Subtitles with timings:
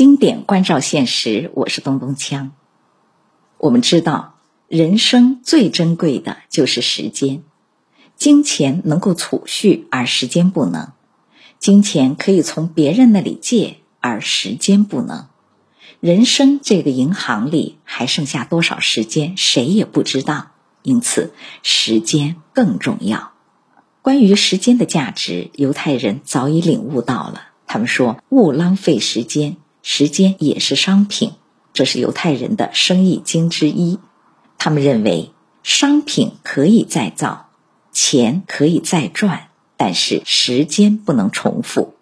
[0.00, 2.52] 经典关照现实，我是东东锵。
[3.58, 7.42] 我们知道，人生最珍贵的就是时间。
[8.16, 10.94] 金钱能够储蓄，而时间不能；
[11.58, 15.26] 金钱可以从别人那里借，而时间不能。
[16.00, 20.52] 人生这个银行里还剩下多少时间，谁也不知道。
[20.80, 23.32] 因此，时间更重要。
[24.00, 27.48] 关于时间的价值，犹太人早已领悟到了。
[27.66, 31.32] 他们说：“勿浪费时间。”时间也是商品，
[31.72, 33.98] 这是犹太人的生意经之一。
[34.58, 37.48] 他们认为，商品可以再造，
[37.92, 41.94] 钱可以再赚，但是时间不能重复。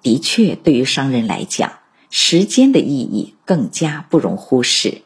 [0.00, 1.72] 的确，对于商人来讲，
[2.08, 5.02] 时间的意义更加不容忽视。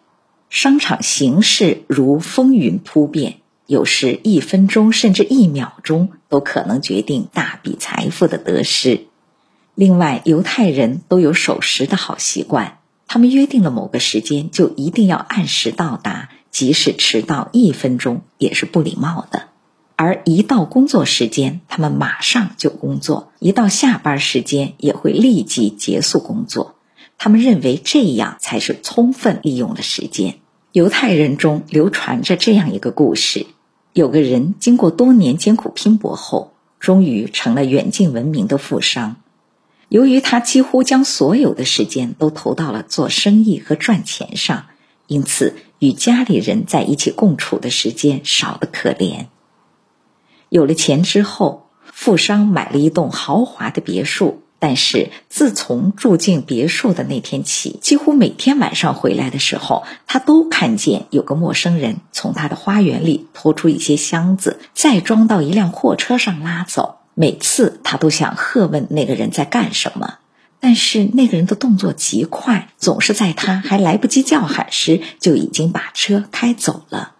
[0.51, 9.07] 商场形势如风云突变，有时一分钟甚至一秒钟都可能决定大笔财富的得失。
[9.75, 12.79] 另外，犹太人都有守时的好习惯。
[13.07, 19.49] 他们约定了某个时间，就一定要按时到达，即使迟到一分钟也是不礼貌的。
[19.97, 26.75] 而一到工作时间，他们马上就工作；一到下班时间，也会立即结束工作。
[27.19, 30.41] 他们认为这样才是充分利用了时间。
[30.73, 33.47] 犹太人中流传着这样一个故事：
[33.93, 39.17] 有个人经过多年艰苦拼搏后，终于成了远近闻名的富商。
[39.93, 44.65] 由于他几乎将所有的时间都投到了做生意和赚钱上，
[45.07, 49.27] 因此与家里人在一起共处的时间少得可怜。
[50.49, 54.41] 有了钱之后，富商买了一栋豪华的别墅。
[54.59, 67.02] 但是自从住进别墅的那天起，几乎每天晚上回来的时候，他都看见有个陌生人从他的花园里拖出一些箱子，再装到一辆货车上拉走。
[67.15, 70.19] 每次他都想喝问那个人在干什么，
[70.61, 77.15] 但是那个人的动作极快，总是在他还来不及叫喊时就已经把车开走了。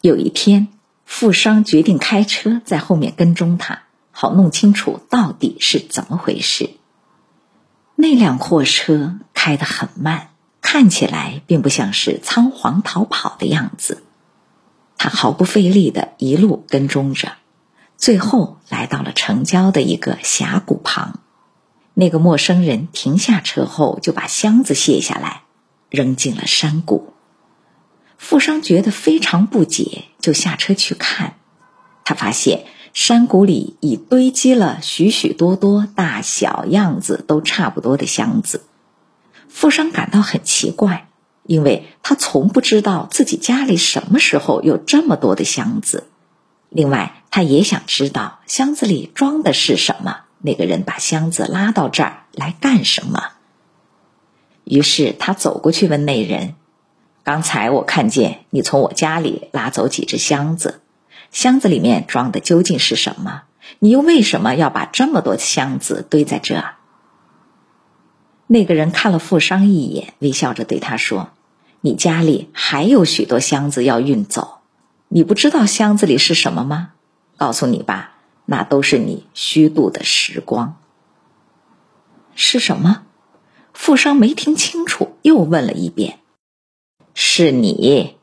[0.00, 0.68] 有一天，
[1.04, 6.70] 富商决定开车在后面跟踪他，好弄清楚到底是怎么回事。
[7.96, 10.28] 那辆货车开得很慢，
[10.60, 14.04] 看起来并不像是仓皇逃跑的样子。
[14.98, 17.32] 他毫不费力的一路跟踪着。
[17.98, 21.18] 最后来到了城郊的一个峡谷旁，
[21.94, 25.42] 那个陌生人停下车后，就把箱子卸下来，
[25.90, 27.12] 扔进了山谷。
[28.16, 31.34] 富商觉得非常不解，就下车去看。
[32.04, 38.64] 他发现山谷里已堆积了许许多多大小样子都差不多的箱子。
[39.48, 41.08] 富商感到很奇怪，
[41.42, 46.06] 因为他从不知道自己家里什么时候有这么多的箱子。
[46.68, 50.20] 另外，他也想知道箱子里装的是什么。
[50.40, 53.30] 那个人把箱子拉到这儿来干什么？
[54.64, 56.54] 于是他走过去问那人
[57.24, 60.80] ：“刚才我看见你从我家里拉走几只箱子，
[61.32, 63.42] 箱子里面装的究竟是什么？
[63.80, 66.64] 你又为什么要把这么多箱子堆在这？”
[68.46, 71.30] 那个人看了富商一眼，微笑着对他说
[71.82, 74.60] ：“你家里还有许多箱子要运走。”
[75.10, 76.92] 你不知道箱子里是什么吗？
[77.38, 80.76] 告诉你吧，那都是你虚度的时光。
[82.34, 83.04] 是什么？
[83.72, 86.18] 富商没听清楚，又问了一遍。
[87.14, 88.16] 是你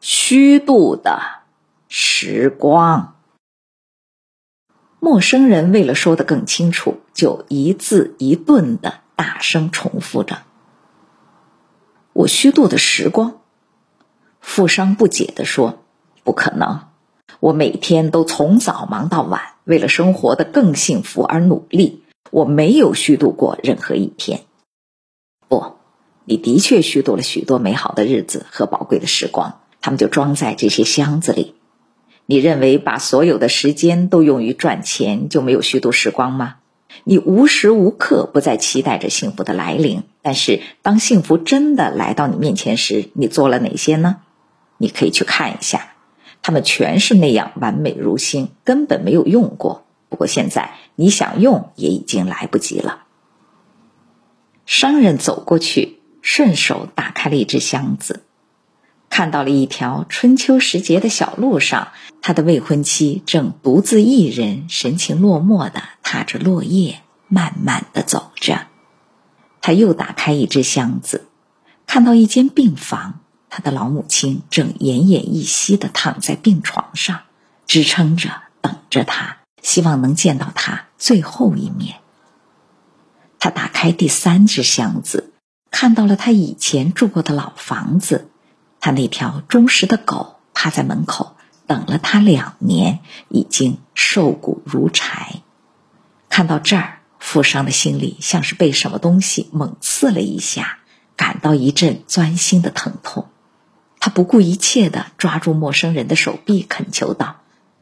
[0.00, 1.42] 虚度的
[1.88, 3.16] 时光。
[5.00, 10.42] 陌生人为了说的更清楚，就一字一顿的大声重复着
[12.12, 13.40] ：“我虚度的时光。”
[14.40, 15.78] 富商不解的说。
[16.24, 16.91] 不可能！
[17.42, 22.04] 我每天都从早忙到晚，为了生活的更幸福而努力。
[22.30, 24.42] 我没有虚度过任何一天。
[25.48, 25.74] 不，
[26.24, 31.56] 你的确虚度了许多美好的日子和宝贵的时光，他们就装在这些箱子里。
[32.26, 36.58] 你认为把所有的时间都用于赚钱就没有虚度时光吗？
[37.02, 44.18] 你无时无刻不在期待着幸福的来临，但是当幸福真的来到你面前时，你做了哪些呢？
[44.78, 45.88] 你可以去看一下。
[46.42, 49.86] 他们全是那样完美如新，根本没有用过。
[50.08, 53.04] 不过现在你想用，也已经来不及了。
[54.66, 58.24] 商人走过去，顺手打开了一只箱子，
[59.08, 61.88] 看到了一条春秋时节的小路上，
[62.20, 68.66] 他的未婚妻正独自一人，神情落寞的踏着落叶，慢慢的走着。
[69.60, 71.28] 他又打开一只箱子，
[71.86, 73.20] 看到一间病房。
[73.54, 77.20] 他的老母亲正奄奄一息的躺在病床上，
[77.66, 78.30] 支撑着，
[78.62, 81.96] 等着他，希望能见到他最后一面。
[83.38, 85.34] 他打开第三只箱子，
[85.70, 88.30] 看到了他以前住过的老房子，
[88.80, 95.42] 他那条忠实的狗趴在门口等了他两年，已经瘦骨如柴。
[96.30, 100.78] 看到这儿，富商的心里像是被什么东西猛刺了一下，
[101.16, 103.28] 感到一阵钻心的疼痛。
[104.04, 107.36] 他不顾一切地抓住陌生人的手臂，恳求道：“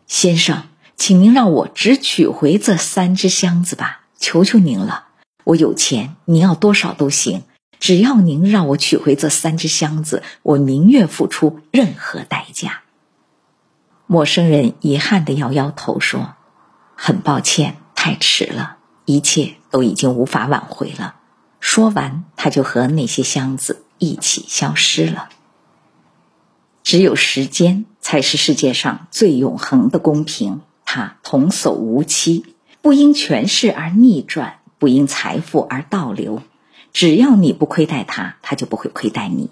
[0.06, 0.64] 先生，
[0.94, 5.06] 请您让我只取回这三只箱子吧，求求您了。
[5.44, 7.44] 我有钱，您要多少都行，
[7.78, 12.82] 只要您让我取回这三只箱子，我宁愿付出任何代价。”
[14.06, 16.34] 陌生人遗憾地摇摇头说
[16.94, 18.76] ：“很抱歉。”太迟了，
[19.06, 21.14] 一切都已经无法挽回了。
[21.60, 25.30] 说完，他就和那些箱子一起消失了。
[26.90, 32.44] 只有时间才是世界上最永恒的公平，它童叟无欺，
[32.82, 36.42] 不因权势而逆转，不因财富而倒流。
[36.92, 39.50] 只要你不亏待它，它就不会亏待你。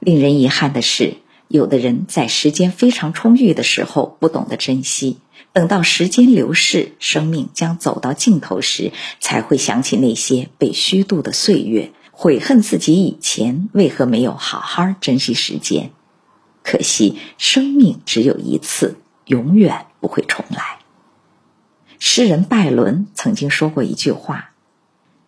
[0.00, 5.18] 令人遗憾的是，有的人在时间非常充裕的时候不懂得珍惜。
[5.52, 15.90] 等到时间流逝，生命将走到尽头时，才会想起那些被虚度的岁月，悔恨自己以前为何没有好好珍惜时间。
[16.66, 18.96] 可惜生命只有一次，
[19.26, 20.80] 永远不会重来。
[22.00, 24.50] 诗人拜伦曾经说过一句话：“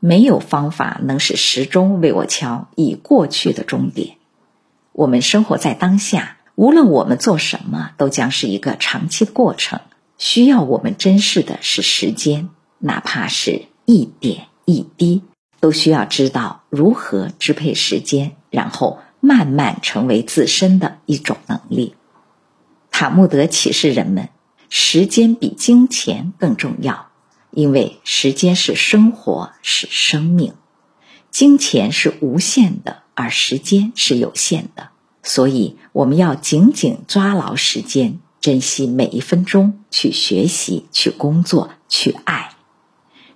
[0.00, 4.16] 没有方法能使时钟为我敲已过去的终点。”
[4.90, 9.78] 我们生活在当下，无论我们做什么，都将是一个长期的过程。
[10.18, 12.48] 需要我们珍视的是时间，
[12.78, 15.22] 哪怕是一点一滴，
[15.60, 21.94] 都需要知道如何支配时间，然后慢慢成为自身的一种能力。
[22.90, 24.28] 塔木德启示人们：
[24.68, 27.10] 时间比金钱更重要，
[27.50, 30.52] 因为时间是生活，是生命；
[31.30, 34.90] 金钱是无限的，而时间是有限的。
[35.22, 38.18] 所以，我们要紧紧抓牢时间。
[38.40, 42.52] 珍惜每一分钟，去学习，去工作，去爱，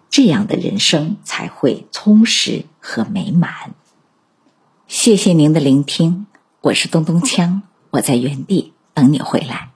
[0.09, 3.75] 这样的人生才会充实和美满。
[4.93, 6.27] 谢谢您的聆听，
[6.61, 7.63] 我是咚咚锵，
[7.93, 9.72] 我在原地等你回来。